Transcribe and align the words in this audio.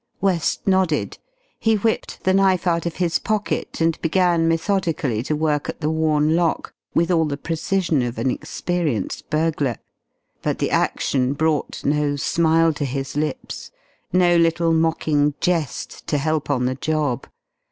West 0.19 0.65
nodded. 0.67 1.19
He 1.59 1.75
whipped 1.75 2.23
the 2.23 2.33
knife 2.33 2.65
out 2.65 2.87
of 2.87 2.95
his 2.95 3.19
pocket 3.19 3.79
and 3.79 4.01
began 4.01 4.47
methodically 4.47 5.21
to 5.21 5.35
work 5.35 5.69
at 5.69 5.79
the 5.79 5.91
worn 5.91 6.35
lock 6.35 6.73
with 6.95 7.11
all 7.11 7.25
the 7.25 7.37
precision 7.37 8.01
of 8.01 8.17
an 8.17 8.31
experienced 8.31 9.29
burglar. 9.29 9.77
But 10.41 10.57
the 10.57 10.71
action 10.71 11.33
brought 11.33 11.85
no 11.85 12.15
smile 12.15 12.73
to 12.73 12.85
his 12.85 13.15
lips, 13.15 13.69
no 14.11 14.37
little 14.37 14.73
mocking 14.73 15.35
jest 15.39 16.07
to 16.07 16.17
help 16.17 16.49
on 16.49 16.65
the 16.65 16.73
job. 16.73 17.27